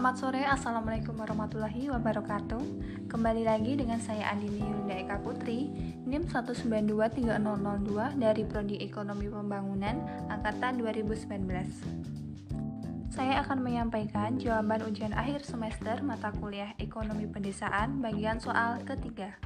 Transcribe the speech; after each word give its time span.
Selamat 0.00 0.16
sore, 0.16 0.40
Assalamualaikum 0.48 1.12
warahmatullahi 1.12 1.92
wabarakatuh. 1.92 2.64
Kembali 3.12 3.44
lagi 3.44 3.76
dengan 3.76 4.00
saya 4.00 4.32
Andini 4.32 4.64
Yunda 4.64 4.96
Eka 4.96 5.20
Putri 5.20 5.68
NIM 6.08 6.24
1923002 6.24 8.16
dari 8.16 8.48
Prodi 8.48 8.80
Ekonomi 8.80 9.28
Pembangunan 9.28 10.00
Angkatan 10.32 10.80
2019 10.80 13.12
Saya 13.12 13.44
akan 13.44 13.60
menyampaikan 13.60 14.40
jawaban 14.40 14.88
ujian 14.88 15.12
akhir 15.12 15.44
semester 15.44 16.00
mata 16.00 16.32
kuliah 16.32 16.72
Ekonomi 16.80 17.28
Pedesaan 17.28 18.00
bagian 18.00 18.40
soal 18.40 18.80
ketiga. 18.88 19.36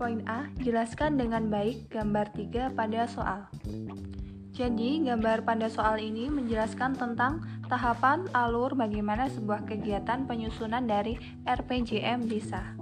Poin 0.00 0.24
A, 0.24 0.48
jelaskan 0.56 1.20
dengan 1.20 1.52
baik 1.52 1.92
gambar 1.92 2.32
3 2.32 2.72
pada 2.72 3.04
soal 3.04 3.44
jadi, 4.56 5.04
gambar 5.04 5.44
pada 5.44 5.68
soal 5.68 6.00
ini 6.00 6.32
menjelaskan 6.32 6.96
tentang 6.96 7.44
tahapan 7.68 8.24
alur 8.32 8.72
bagaimana 8.72 9.28
sebuah 9.28 9.68
kegiatan 9.68 10.24
penyusunan 10.24 10.80
dari 10.88 11.20
RPJM 11.44 12.24
bisa. 12.24 12.72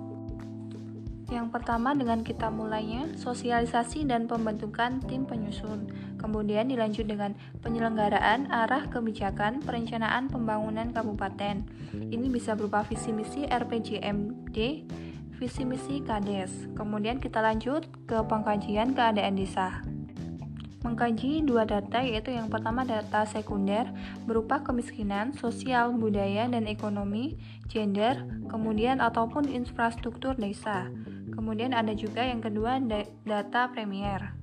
Yang 1.34 1.50
pertama 1.50 1.90
dengan 1.98 2.22
kita 2.22 2.46
mulainya 2.46 3.10
sosialisasi 3.18 4.06
dan 4.06 4.30
pembentukan 4.30 5.02
tim 5.10 5.26
penyusun. 5.26 5.90
Kemudian 6.14 6.70
dilanjut 6.70 7.10
dengan 7.10 7.34
penyelenggaraan 7.58 8.54
arah 8.54 8.86
kebijakan 8.86 9.58
perencanaan 9.58 10.30
pembangunan 10.30 10.94
kabupaten. 10.94 11.66
Ini 11.90 12.26
bisa 12.30 12.54
berupa 12.54 12.86
visi 12.86 13.10
misi 13.10 13.50
RPJMD, 13.50 14.58
visi 15.42 15.62
misi 15.66 16.06
KADES. 16.06 16.70
Kemudian 16.78 17.18
kita 17.18 17.42
lanjut 17.42 17.90
ke 18.06 18.22
pengkajian 18.30 18.94
keadaan 18.94 19.34
desa 19.34 19.82
mengkaji 20.84 21.40
dua 21.48 21.64
data 21.64 22.04
yaitu 22.04 22.36
yang 22.36 22.52
pertama 22.52 22.84
data 22.84 23.24
sekunder 23.24 23.88
berupa 24.28 24.60
kemiskinan, 24.60 25.32
sosial, 25.32 25.96
budaya, 25.96 26.44
dan 26.44 26.68
ekonomi, 26.68 27.40
gender, 27.72 28.20
kemudian 28.52 29.00
ataupun 29.00 29.48
infrastruktur 29.48 30.36
desa. 30.36 30.92
Kemudian 31.32 31.72
ada 31.72 31.96
juga 31.96 32.22
yang 32.22 32.44
kedua 32.44 32.78
data 33.24 33.72
premier. 33.72 34.36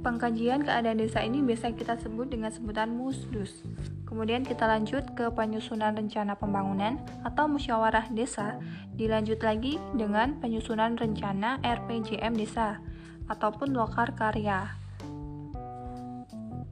Pengkajian 0.00 0.64
keadaan 0.64 0.96
desa 0.96 1.20
ini 1.22 1.44
biasa 1.44 1.76
kita 1.76 2.00
sebut 2.00 2.32
dengan 2.32 2.50
sebutan 2.50 2.90
musdus. 2.90 3.62
Kemudian 4.08 4.42
kita 4.42 4.66
lanjut 4.66 5.06
ke 5.14 5.28
penyusunan 5.30 5.94
rencana 5.94 6.34
pembangunan 6.34 6.98
atau 7.22 7.46
musyawarah 7.46 8.10
desa. 8.10 8.58
Dilanjut 8.96 9.44
lagi 9.44 9.78
dengan 9.94 10.40
penyusunan 10.40 10.96
rencana 10.96 11.60
RPJM 11.62 12.32
desa 12.32 12.80
ataupun 13.28 13.76
lokar 13.76 14.16
karya. 14.16 14.79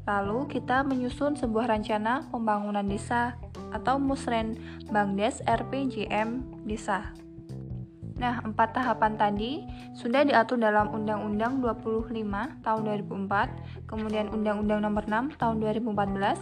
Lalu 0.08 0.48
kita 0.48 0.80
menyusun 0.88 1.36
sebuah 1.36 1.68
rencana 1.68 2.24
pembangunan 2.32 2.80
desa 2.80 3.36
atau 3.76 4.00
Musren 4.00 4.56
Bangdes 4.88 5.44
RPJM 5.44 6.64
Desa. 6.64 7.12
Nah, 8.16 8.40
empat 8.40 8.72
tahapan 8.72 9.20
tadi 9.20 9.62
sudah 9.94 10.24
diatur 10.24 10.58
dalam 10.58 10.90
Undang-Undang 10.90 11.60
25 11.60 12.08
tahun 12.64 12.80
2004, 13.04 13.86
kemudian 13.86 14.32
Undang-Undang 14.32 14.80
Nomor 14.82 15.04
6 15.06 15.38
tahun 15.38 15.60
2014, 15.60 16.40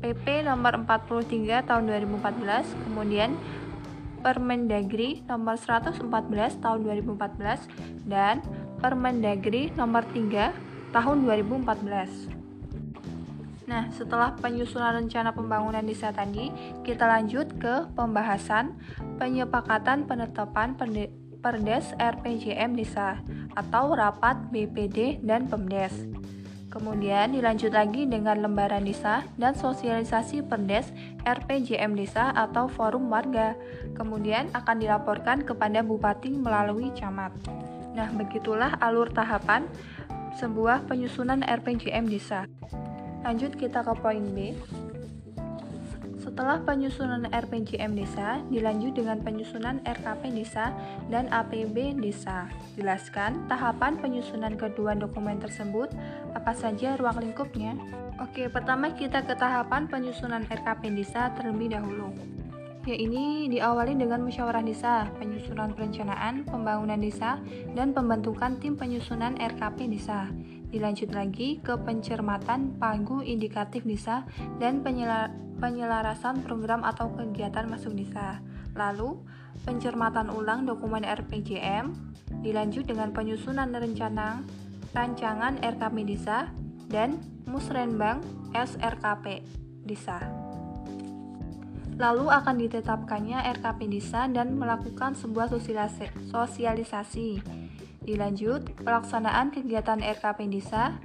PP 0.00 0.26
Nomor 0.48 0.82
43 0.88 1.68
tahun 1.68 1.82
2014, 1.86 2.72
kemudian 2.88 3.36
Permendagri 4.24 5.22
Nomor 5.28 5.54
114 5.60 6.02
tahun 6.58 6.78
2014 6.82 7.68
dan 8.08 8.42
Permendagri 8.82 9.70
Nomor 9.78 10.02
3 10.10 10.71
tahun 10.92 11.24
2014. 11.24 12.42
Nah, 13.66 13.88
setelah 13.96 14.36
penyusunan 14.36 15.00
rencana 15.00 15.32
pembangunan 15.32 15.80
desa 15.80 16.12
tadi, 16.12 16.52
kita 16.84 17.08
lanjut 17.08 17.48
ke 17.56 17.88
pembahasan 17.96 18.76
penyepakatan 19.16 20.04
penetapan 20.04 20.76
Perdes 21.42 21.90
RPJM 21.98 22.78
desa 22.78 23.18
atau 23.58 23.96
rapat 23.98 24.38
BPD 24.54 25.24
dan 25.26 25.50
Pemdes. 25.50 25.90
Kemudian 26.72 27.36
dilanjut 27.36 27.74
lagi 27.74 28.08
dengan 28.08 28.40
lembaran 28.40 28.86
desa 28.86 29.26
dan 29.36 29.52
sosialisasi 29.52 30.40
Perdes 30.46 30.88
RPJM 31.26 31.98
desa 31.98 32.32
atau 32.32 32.68
forum 32.70 33.12
warga. 33.12 33.58
Kemudian 33.92 34.48
akan 34.54 34.80
dilaporkan 34.80 35.44
kepada 35.44 35.84
bupati 35.84 36.32
melalui 36.32 36.94
camat. 36.96 37.34
Nah, 37.92 38.08
begitulah 38.16 38.80
alur 38.80 39.12
tahapan 39.12 39.68
sebuah 40.36 40.88
penyusunan 40.88 41.44
RPJM 41.44 42.08
desa. 42.08 42.48
Lanjut 43.22 43.54
kita 43.54 43.84
ke 43.84 43.92
poin 44.00 44.24
B. 44.32 44.56
Setelah 46.22 46.62
penyusunan 46.62 47.26
RPJM 47.34 47.98
desa, 47.98 48.38
dilanjut 48.46 48.94
dengan 48.94 49.18
penyusunan 49.20 49.82
RKP 49.82 50.30
desa 50.30 50.70
dan 51.10 51.26
APB 51.28 51.98
desa. 51.98 52.46
Jelaskan 52.78 53.50
tahapan 53.50 53.98
penyusunan 53.98 54.54
kedua 54.54 54.94
dokumen 54.94 55.42
tersebut, 55.42 55.90
apa 56.32 56.54
saja 56.54 56.94
ruang 56.94 57.18
lingkupnya. 57.20 57.74
Oke, 58.22 58.46
pertama 58.46 58.94
kita 58.94 59.26
ke 59.26 59.34
tahapan 59.34 59.90
penyusunan 59.90 60.46
RKP 60.46 60.94
desa 60.94 61.34
terlebih 61.34 61.74
dahulu. 61.74 62.14
Ya 62.82 62.98
ini 62.98 63.46
diawali 63.46 63.94
dengan 63.94 64.26
musyawarah 64.26 64.66
desa, 64.66 65.06
penyusunan 65.14 65.70
perencanaan, 65.70 66.42
pembangunan 66.42 66.98
desa, 66.98 67.38
dan 67.78 67.94
pembentukan 67.94 68.58
tim 68.58 68.74
penyusunan 68.74 69.38
RKP 69.38 69.86
desa. 69.86 70.26
Dilanjut 70.66 71.14
lagi 71.14 71.62
ke 71.62 71.78
pencermatan 71.78 72.82
pagu 72.82 73.22
indikatif 73.22 73.86
desa 73.86 74.26
dan 74.58 74.82
penyelarasan 75.62 76.42
program 76.42 76.82
atau 76.82 77.14
kegiatan 77.14 77.70
masuk 77.70 77.94
desa. 77.94 78.42
Lalu, 78.74 79.14
pencermatan 79.62 80.34
ulang 80.34 80.66
dokumen 80.66 81.06
RPJM, 81.06 81.94
dilanjut 82.42 82.82
dengan 82.82 83.14
penyusunan 83.14 83.70
rencana 83.70 84.42
rancangan 84.90 85.62
RKP 85.62 85.96
desa 86.02 86.50
dan 86.90 87.22
musrenbang 87.46 88.18
SRKP 88.58 89.46
desa. 89.86 90.41
Lalu 92.00 92.24
akan 92.32 92.56
ditetapkannya 92.56 93.44
RKP 93.60 93.80
Desa 93.92 94.24
dan 94.30 94.56
melakukan 94.56 95.12
sebuah 95.12 95.52
sosialisasi. 96.32 97.30
Dilanjut, 98.02 98.82
pelaksanaan 98.82 99.54
kegiatan 99.54 100.00
RKP 100.02 100.50
Desa 100.50 100.96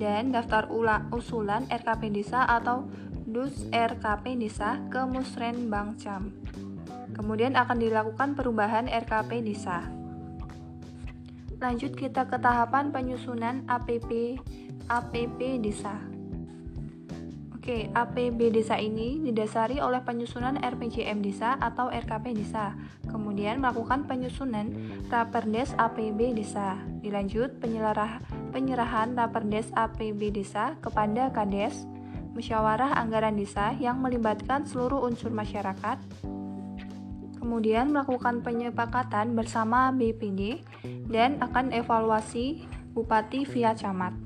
dan 0.00 0.32
daftar 0.32 0.70
usulan 1.12 1.68
RKP 1.68 2.14
Desa 2.14 2.46
atau 2.46 2.88
Dus 3.26 3.66
RKP 3.74 4.38
Desa 4.38 4.80
ke 4.88 5.02
Musren 5.04 5.68
Cam. 5.98 6.32
Kemudian 7.12 7.58
akan 7.58 7.76
dilakukan 7.82 8.38
perubahan 8.38 8.86
RKP 8.86 9.44
Desa. 9.44 9.84
Lanjut 11.60 11.96
kita 11.96 12.28
ke 12.28 12.36
tahapan 12.40 12.94
penyusunan 12.94 13.66
APP 13.66 14.40
APP 14.86 15.40
Desa. 15.60 16.15
Oke, 17.66 17.90
APB 17.98 18.54
desa 18.54 18.78
ini 18.78 19.18
didasari 19.26 19.82
oleh 19.82 19.98
penyusunan 19.98 20.54
RPJM 20.54 21.18
desa 21.18 21.58
atau 21.58 21.90
RKP 21.90 22.38
desa. 22.38 22.78
Kemudian 23.10 23.58
melakukan 23.58 24.06
penyusunan 24.06 24.70
Raperdes 25.10 25.74
APB 25.74 26.30
desa. 26.30 26.78
Dilanjut 27.02 27.58
penyelarah, 27.58 28.22
penyerahan 28.54 29.18
Raperdes 29.18 29.74
APB 29.74 30.30
desa 30.30 30.78
kepada 30.78 31.34
Kades, 31.34 31.90
musyawarah 32.38 33.02
anggaran 33.02 33.34
desa 33.34 33.74
yang 33.82 33.98
melibatkan 33.98 34.62
seluruh 34.62 35.02
unsur 35.02 35.34
masyarakat. 35.34 35.98
Kemudian 37.42 37.90
melakukan 37.90 38.46
penyepakatan 38.46 39.34
bersama 39.34 39.90
BPD 39.90 40.62
dan 41.10 41.42
akan 41.42 41.74
evaluasi 41.74 42.62
bupati 42.94 43.42
via 43.42 43.74
camat. 43.74 44.25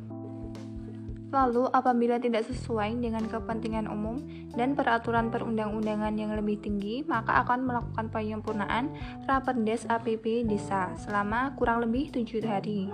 Lalu, 1.31 1.71
apabila 1.71 2.19
tidak 2.19 2.43
sesuai 2.51 2.99
dengan 2.99 3.23
kepentingan 3.31 3.87
umum 3.87 4.19
dan 4.59 4.75
peraturan 4.75 5.31
perundang-undangan 5.31 6.11
yang 6.19 6.35
lebih 6.35 6.59
tinggi, 6.59 7.07
maka 7.07 7.47
akan 7.47 7.71
melakukan 7.71 8.11
penyempurnaan 8.11 8.91
Raperdes 9.31 9.87
APP 9.87 10.43
Desa 10.51 10.91
selama 10.99 11.55
kurang 11.55 11.87
lebih 11.87 12.11
tujuh 12.11 12.43
hari. 12.43 12.91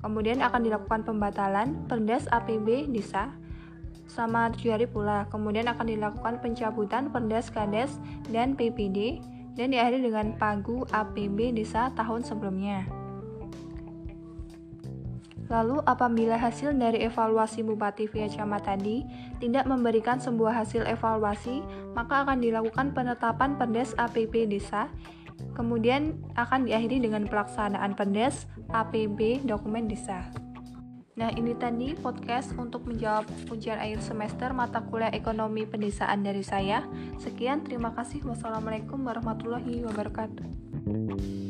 Kemudian 0.00 0.40
akan 0.40 0.60
dilakukan 0.64 1.02
pembatalan 1.04 1.76
Perdes 1.84 2.24
APB 2.32 2.88
Desa 2.88 3.34
selama 4.08 4.48
tujuh 4.54 4.72
hari 4.72 4.86
pula. 4.88 5.28
Kemudian 5.28 5.68
akan 5.68 5.86
dilakukan 5.86 6.40
pencabutan 6.40 7.12
Perdes 7.12 7.52
Kades 7.52 8.00
dan 8.32 8.56
PPD 8.56 9.20
dan 9.58 9.74
diakhiri 9.74 10.08
dengan 10.08 10.32
Pagu 10.40 10.88
APB 10.88 11.52
Desa 11.52 11.92
tahun 11.92 12.24
sebelumnya. 12.24 12.99
Lalu 15.50 15.82
apabila 15.82 16.38
hasil 16.38 16.78
dari 16.78 17.02
evaluasi 17.02 17.66
bupati 17.66 18.06
via 18.06 18.30
camat 18.30 18.70
tadi 18.70 19.02
tidak 19.42 19.66
memberikan 19.66 20.22
sebuah 20.22 20.62
hasil 20.62 20.86
evaluasi, 20.86 21.66
maka 21.98 22.22
akan 22.22 22.38
dilakukan 22.38 22.94
penetapan 22.94 23.58
perdes 23.58 23.92
APP 23.98 24.46
desa. 24.46 24.86
Kemudian 25.58 26.22
akan 26.38 26.70
diakhiri 26.70 27.02
dengan 27.02 27.26
pelaksanaan 27.26 27.98
perdes 27.98 28.46
APB 28.70 29.42
dokumen 29.42 29.90
desa. 29.90 30.30
Nah, 31.18 31.28
ini 31.34 31.52
tadi 31.58 31.92
podcast 31.98 32.54
untuk 32.56 32.86
menjawab 32.86 33.28
ujian 33.52 33.76
akhir 33.76 34.00
semester 34.00 34.54
mata 34.56 34.80
kuliah 34.80 35.12
ekonomi 35.12 35.66
pedesaan 35.66 36.22
dari 36.24 36.40
saya. 36.40 36.86
Sekian, 37.18 37.66
terima 37.66 37.92
kasih. 37.92 38.24
Wassalamualaikum 38.24 39.02
warahmatullahi 39.04 39.84
wabarakatuh. 39.84 41.49